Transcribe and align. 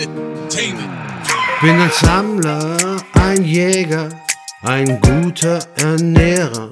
Bin 0.00 1.78
ein 1.78 1.90
Sammler, 2.00 2.96
ein 3.14 3.44
Jäger, 3.44 4.08
ein 4.62 4.98
guter 5.00 5.58
Ernährer, 5.76 6.70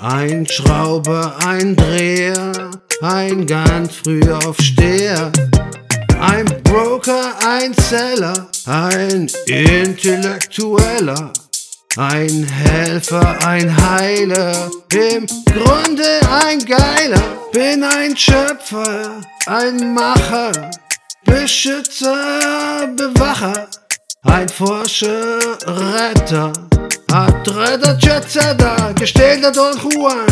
ein 0.00 0.46
Schrauber, 0.46 1.36
ein 1.44 1.74
Dreher, 1.74 2.70
ein 3.00 3.46
ganz 3.48 3.96
früher 3.96 4.38
Aufsteher, 4.46 5.32
ein 6.20 6.44
Broker, 6.62 7.34
ein 7.44 7.74
Seller, 7.74 8.48
ein 8.66 9.28
Intellektueller. 9.46 11.32
Ein 11.98 12.44
Helfer, 12.44 13.46
ein 13.46 13.76
Heiler, 13.76 14.70
im 14.94 15.26
Grunde 15.44 16.20
ein 16.30 16.58
Geiler, 16.64 17.22
bin 17.52 17.84
ein 17.84 18.16
Schöpfer, 18.16 19.20
ein 19.44 19.92
Macher, 19.92 20.70
Beschützer, 21.24 22.16
Bewacher, 22.86 23.68
ein 24.22 24.48
Forscher, 24.48 25.38
Retter, 25.66 26.52
Adretter, 27.12 27.96
Jetsetter, 28.00 28.92
gestählter 28.94 29.52
Don 29.52 29.78
Juan, 29.78 30.26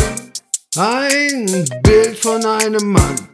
ein 0.77 1.65
Bild 1.81 2.17
von 2.17 2.45
einem 2.45 2.91
Mann. 2.91 3.29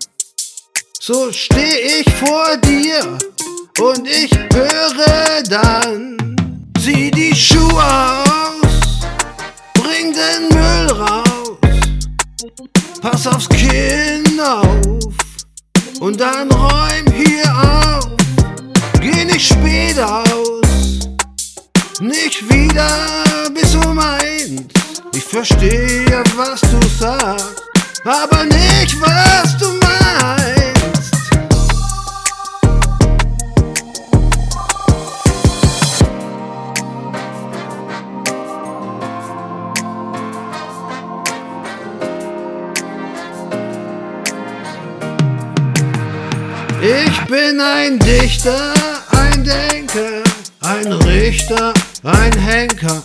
So 1.00 1.32
steh 1.32 2.00
ich 2.00 2.14
vor 2.14 2.58
dir 2.58 3.18
und 3.80 4.08
ich 4.08 4.32
höre 4.54 5.44
dann, 5.50 6.36
zieh 6.80 7.10
die 7.10 7.36
Schuhe 7.36 7.84
aus, 7.84 9.02
bring 9.74 10.14
den 10.14 10.50
Müll 10.50 10.92
raus, 10.92 11.58
pass 13.02 13.26
aufs 13.26 13.50
Kinn 13.50 14.40
auf 14.40 15.14
und 16.00 16.20
dann 16.20 16.52
räum 16.52 17.12
hier 17.14 17.52
auf, 17.56 18.17
geh 19.12 19.26
nicht 19.26 19.54
spät 19.54 20.00
aus, 20.00 21.10
nicht 22.00 22.50
wieder 22.52 22.90
bis 23.54 23.76
um 23.76 24.00
eins. 24.00 24.64
Ich 25.14 25.24
verstehe, 25.24 26.24
was 26.36 26.62
du 26.62 26.80
sagst, 27.00 27.64
aber 28.04 28.44
nicht, 28.46 29.00
was 29.02 29.58
du 29.58 29.68
meinst. 29.68 29.88
Ich 46.82 47.26
bin 47.26 47.60
ein 47.60 48.00
Dichter, 48.00 48.74
Denker, 49.48 50.24
ein 50.60 50.92
Richter, 50.92 51.74
ein 52.04 52.38
Henker, 52.38 53.02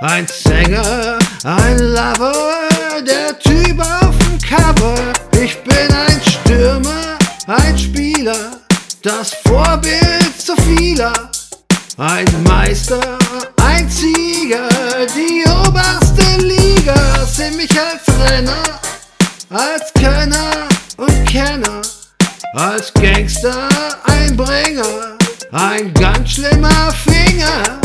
ein 0.00 0.26
Sänger, 0.26 1.18
ein 1.44 1.78
Lover, 1.78 2.32
der 3.06 3.38
Typ 3.38 3.78
auf 3.78 4.16
dem 4.16 4.38
Cover. 4.40 4.94
Ich 5.38 5.54
bin 5.62 5.94
ein 5.94 6.20
Stürmer, 6.24 7.18
ein 7.46 7.76
Spieler, 7.76 8.52
das 9.02 9.34
Vorbild 9.46 10.32
zu 10.38 10.56
vieler. 10.62 11.12
Ein 11.98 12.24
Meister, 12.44 13.18
ein 13.62 13.86
Sieger, 13.90 14.70
die 15.14 15.44
oberste 15.46 16.38
Liga. 16.38 16.96
Seh 17.30 17.50
mich 17.50 17.70
als 17.72 18.30
Renner, 18.30 18.62
als 19.50 19.92
Könner 19.92 20.68
und 20.96 21.28
Kenner. 21.28 21.82
Als 22.54 22.92
Gangster 22.94 23.68
ein 24.04 24.36
Bringer, 24.36 25.01
ein 25.52 25.92
ganz 25.92 26.30
schlimmer 26.30 26.90
Finger, 26.92 27.78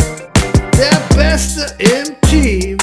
der 0.78 1.16
Beste 1.16 1.66
im 1.80 2.16
Team, 2.30 2.78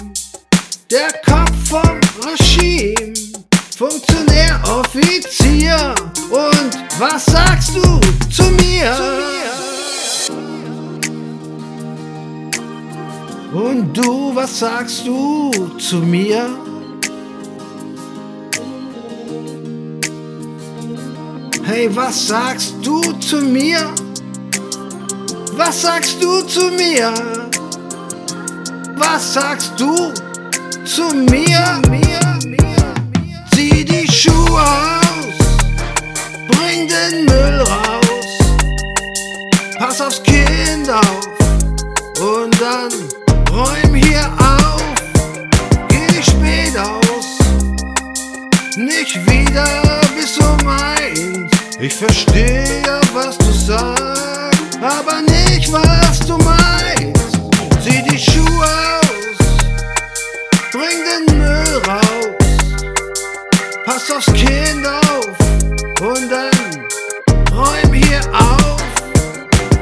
der 0.91 1.11
Kopf 1.25 1.71
vom 1.71 2.01
Regime, 2.23 3.15
Funktionär, 3.77 4.61
Offizier. 4.69 5.95
Und 6.31 6.79
was 6.99 7.25
sagst 7.25 7.75
du 7.75 8.01
zu 8.31 8.45
mir? 8.51 8.95
Und 13.55 13.95
du, 13.95 14.35
was 14.35 14.59
sagst 14.59 15.07
du 15.07 15.51
zu 15.79 15.97
mir? 15.97 16.47
Hey, 21.63 21.89
was 21.97 22.27
sagst 22.27 22.75
du 22.83 23.01
zu 23.21 23.41
mir? 23.41 23.95
Was 25.57 25.83
sagst 25.83 26.21
du 26.21 26.43
zu 26.43 26.71
mir? 26.71 27.15
Was 28.97 29.35
sagst 29.35 29.73
du 29.79 30.13
zu 30.85 31.15
mir? 31.15 31.81
Zieh 33.55 33.85
die 33.85 34.11
Schuhe 34.11 34.61
aus, 34.61 35.39
bring 36.49 36.89
den 36.89 37.25
Müll 37.27 37.61
raus, 37.61 38.39
pass 39.79 40.01
aufs 40.01 40.23
Kind 40.25 40.91
auf 40.91 41.29
und 42.21 42.61
dann 42.61 42.91
räum 43.53 43.95
hier 43.95 44.27
auf, 44.39 44.83
geh 45.89 46.07
nicht 46.17 46.31
spät 46.31 46.77
aus, 46.77 47.39
nicht 48.77 49.15
wieder 49.31 50.01
bis 50.17 50.37
um 50.39 50.69
eins. 50.69 51.51
Ich 51.79 51.95
verstehe, 51.95 53.01
was 53.13 53.39
du 53.39 53.53
sagst, 53.53 54.34
aber 54.85 55.23
nicht, 55.23 55.73
was 55.73 56.19
du 56.27 56.37
meinst. 56.37 57.39
Zieh 57.83 58.03
die 58.03 58.19
Schuhe 58.19 58.69
aus, 59.01 59.39
bring 60.73 60.99
den 61.09 61.39
Müll 61.39 61.83
raus, 61.89 62.35
pass 63.87 64.11
aufs 64.11 64.33
Kind 64.35 64.87
auf. 64.87 65.29
Und 66.01 66.31
dann 66.31 66.85
räum 67.53 67.93
hier 67.95 68.21
auf, 68.33 68.83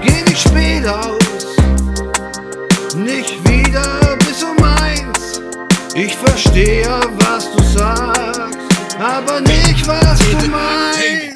geh 0.03 0.23
nicht 0.23 0.41
spät 0.41 0.87
aus, 0.87 1.57
nicht 2.95 3.49
wieder 3.49 4.17
bis 4.19 4.43
um 4.45 4.63
eins. 4.63 5.41
Ich 5.95 6.15
verstehe, 6.17 7.01
was 7.19 7.51
du 7.51 7.63
sagst, 7.77 8.57
aber 9.01 9.41
nicht, 9.41 9.87
was 9.87 10.19
du 10.19 10.49
meinst. 10.49 11.33